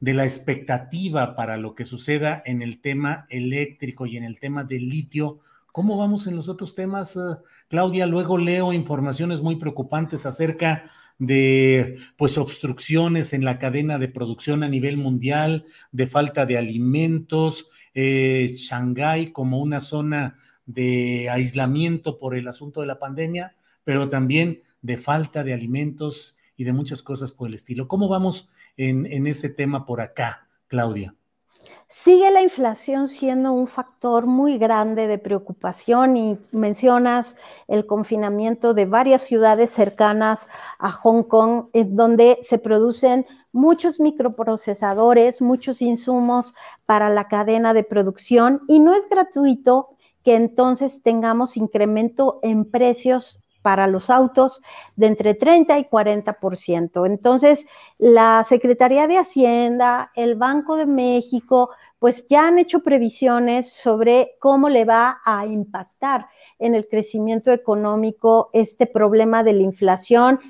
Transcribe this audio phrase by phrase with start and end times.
[0.00, 4.64] de la expectativa para lo que suceda en el tema eléctrico y en el tema
[4.64, 5.40] del litio.
[5.72, 8.06] ¿Cómo vamos en los otros temas, uh, Claudia?
[8.06, 10.84] Luego leo informaciones muy preocupantes acerca
[11.18, 17.70] de pues obstrucciones en la cadena de producción a nivel mundial, de falta de alimentos,
[17.94, 24.62] eh, Shanghái como una zona de aislamiento por el asunto de la pandemia, pero también
[24.82, 27.88] de falta de alimentos y de muchas cosas por el estilo.
[27.88, 31.14] ¿Cómo vamos en, ese tema por acá, Claudia?
[31.88, 38.84] Sigue la inflación siendo un factor muy grande de preocupación y mencionas el confinamiento de
[38.84, 40.46] varias ciudades cercanas
[40.78, 47.84] a Hong Kong, en donde se producen muchos microprocesadores, muchos insumos para la cadena de
[47.84, 49.90] producción y no es gratuito
[50.24, 54.60] que entonces tengamos incremento en precios para los autos
[54.94, 57.06] de entre 30 y 40%.
[57.06, 57.64] Entonces,
[57.96, 64.68] la Secretaría de Hacienda, el Banco de México, pues ya han hecho previsiones sobre cómo
[64.68, 66.26] le va a impactar
[66.58, 70.40] en el crecimiento económico este problema de la inflación.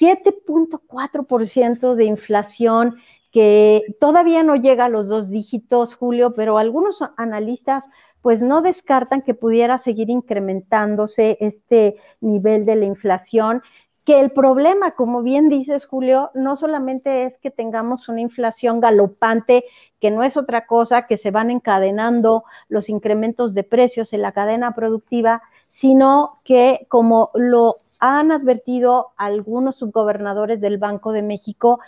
[0.00, 2.96] 7.4% de inflación
[3.30, 7.84] que todavía no llega a los dos dígitos, Julio, pero algunos analistas
[8.24, 13.60] pues no descartan que pudiera seguir incrementándose este nivel de la inflación,
[14.06, 19.62] que el problema, como bien dices, Julio, no solamente es que tengamos una inflación galopante,
[20.00, 24.32] que no es otra cosa, que se van encadenando los incrementos de precios en la
[24.32, 31.80] cadena productiva, sino que, como lo han advertido algunos subgobernadores del Banco de México,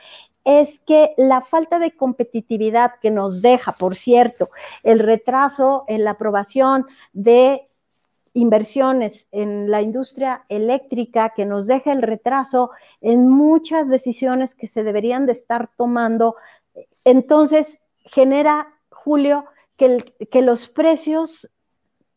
[0.46, 4.48] es que la falta de competitividad que nos deja, por cierto,
[4.84, 7.66] el retraso en la aprobación de
[8.32, 12.70] inversiones en la industria eléctrica, que nos deja el retraso
[13.00, 16.36] en muchas decisiones que se deberían de estar tomando,
[17.04, 19.46] entonces genera, Julio,
[19.76, 21.50] que, los precios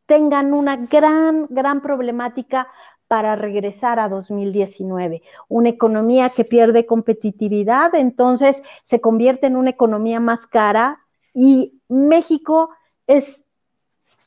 [0.06, 2.68] tengan una gran, gran problemática
[3.10, 5.24] para regresar a 2019.
[5.48, 11.00] Una economía que pierde competitividad, entonces se convierte en una economía más cara
[11.34, 12.70] y México
[13.08, 13.42] es,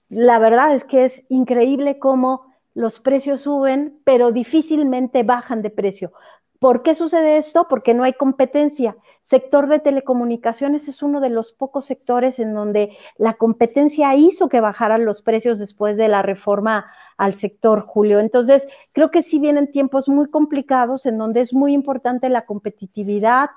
[0.09, 6.13] la verdad es que es increíble cómo los precios suben, pero difícilmente bajan de precio.
[6.59, 7.67] ¿Por qué sucede esto?
[7.71, 8.97] Porque no hay competencia.
[9.33, 14.61] Sector de telecomunicaciones es uno de los pocos sectores en donde la competencia hizo que
[14.61, 16.85] bajaran los precios después de la reforma
[17.17, 18.21] al sector, Julio.
[18.21, 23.49] Entonces, creo que sí vienen tiempos muy complicados en donde es muy importante la competitividad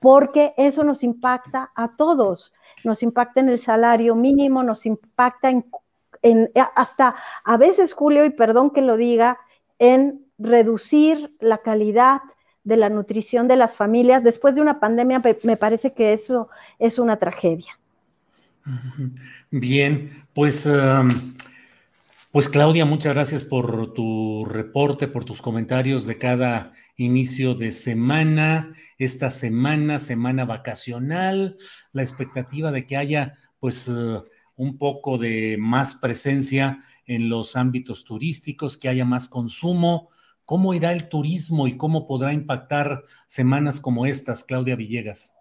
[0.00, 2.54] porque eso nos impacta a todos.
[2.82, 5.66] Nos impacta en el salario mínimo, nos impacta en,
[6.22, 9.38] en hasta a veces, Julio, y perdón que lo diga,
[9.78, 12.22] en reducir la calidad
[12.64, 14.24] de la nutrición de las familias.
[14.24, 16.48] Después de una pandemia, me parece que eso
[16.78, 17.78] es una tragedia.
[19.50, 21.34] Bien, pues, um,
[22.30, 28.74] pues Claudia, muchas gracias por tu reporte, por tus comentarios de cada inicio de semana,
[28.98, 31.56] esta semana, semana vacacional,
[31.92, 34.24] la expectativa de que haya pues uh,
[34.56, 40.10] un poco de más presencia en los ámbitos turísticos, que haya más consumo,
[40.48, 45.36] ¿Cómo irá el turismo y cómo podrá impactar semanas como estas, Claudia Villegas?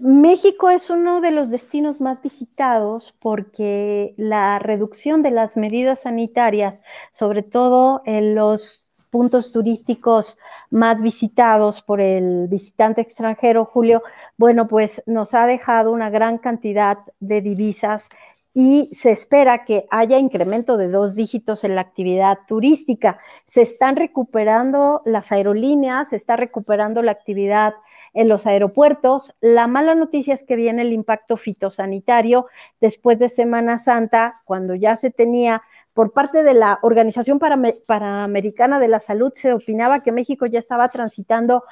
[0.00, 6.82] México es uno de los destinos más visitados porque la reducción de las medidas sanitarias,
[7.12, 10.38] sobre todo en los puntos turísticos
[10.70, 14.02] más visitados por el visitante extranjero, Julio,
[14.38, 18.08] bueno, pues nos ha dejado una gran cantidad de divisas
[18.54, 23.18] y se espera que haya incremento de dos dígitos en la actividad turística.
[23.46, 27.74] Se están recuperando las aerolíneas, se está recuperando la actividad
[28.12, 29.32] en los aeropuertos.
[29.40, 32.46] La mala noticia es que viene el impacto fitosanitario
[32.80, 35.62] después de Semana Santa, cuando ya se tenía
[35.94, 40.88] por parte de la Organización Panamericana de la Salud, se opinaba que México ya estaba
[40.88, 41.64] transitando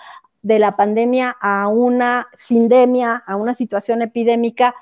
[0.42, 4.74] de la pandemia a una sindemia, a una situación epidémica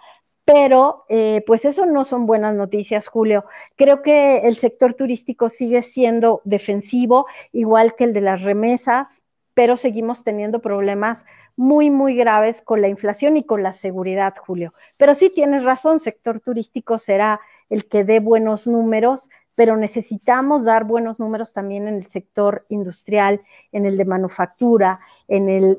[0.48, 3.44] pero eh, pues eso no son buenas noticias, Julio.
[3.76, 9.22] Creo que el sector turístico sigue siendo defensivo, igual que el de las remesas,
[9.52, 14.72] pero seguimos teniendo problemas muy, muy graves con la inflación y con la seguridad, Julio.
[14.96, 20.84] Pero sí tienes razón, sector turístico será el que dé buenos números, pero necesitamos dar
[20.84, 23.42] buenos números también en el sector industrial,
[23.72, 25.78] en el de manufactura, en el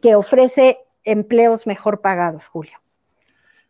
[0.00, 2.78] que ofrece empleos mejor pagados, Julio.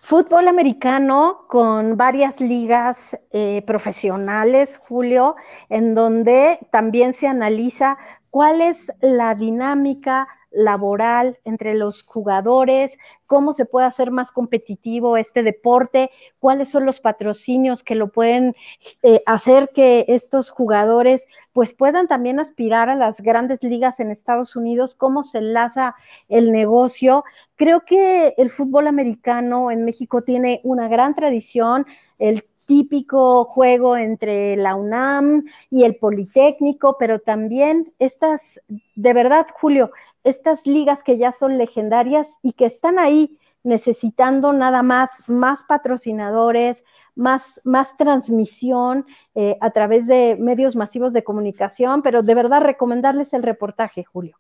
[0.09, 5.36] Fútbol americano con varias ligas eh, profesionales, Julio,
[5.68, 7.98] en donde también se analiza
[8.30, 10.25] cuál es la dinámica
[10.57, 16.09] laboral entre los jugadores, cómo se puede hacer más competitivo este deporte,
[16.39, 18.56] cuáles son los patrocinios que lo pueden
[19.04, 24.56] eh, hacer que estos jugadores pues puedan también aspirar a las grandes ligas en Estados
[24.56, 25.95] Unidos, cómo se enlaza
[26.27, 27.24] el negocio.
[27.56, 31.86] Creo que el fútbol americano en México tiene una gran tradición,
[32.18, 35.42] el típico juego entre la UNAM
[35.72, 38.42] y el Politécnico, pero también estas,
[38.96, 39.92] de verdad, Julio,
[40.24, 46.84] estas ligas que ya son legendarias y que están ahí necesitando nada más más patrocinadores,
[47.16, 53.34] más, más transmisión eh, a través de medios masivos de comunicación, pero de verdad recomendarles
[53.34, 54.38] el reportaje, Julio.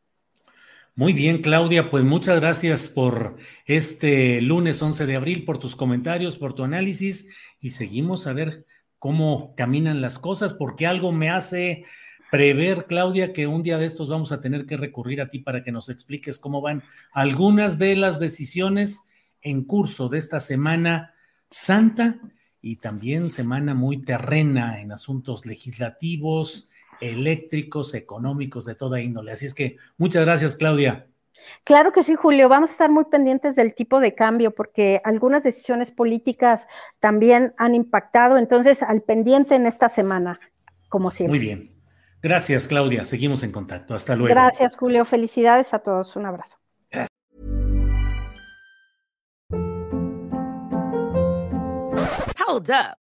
[0.97, 6.37] Muy bien, Claudia, pues muchas gracias por este lunes 11 de abril, por tus comentarios,
[6.37, 7.29] por tu análisis
[7.59, 8.65] y seguimos a ver
[8.97, 11.85] cómo caminan las cosas, porque algo me hace
[12.31, 15.63] prever, Claudia, que un día de estos vamos a tener que recurrir a ti para
[15.63, 19.01] que nos expliques cómo van algunas de las decisiones
[19.41, 21.13] en curso de esta semana
[21.51, 22.19] santa
[22.59, 26.71] y también semana muy terrena en asuntos legislativos,
[27.01, 29.31] eléctricos, económicos, de toda índole.
[29.31, 31.07] Así es que muchas gracias, Claudia.
[31.63, 32.49] Claro que sí, Julio.
[32.49, 36.65] Vamos a estar muy pendientes del tipo de cambio porque algunas decisiones políticas
[36.99, 38.37] también han impactado.
[38.37, 40.39] Entonces, al pendiente en esta semana,
[40.89, 41.37] como siempre.
[41.37, 41.71] Muy bien.
[42.21, 43.05] Gracias, Claudia.
[43.05, 43.93] Seguimos en contacto.
[43.93, 44.33] Hasta luego.
[44.33, 45.05] Gracias, Julio.
[45.05, 46.15] Felicidades a todos.
[46.15, 46.57] Un abrazo.
[52.47, 53.06] Hold up.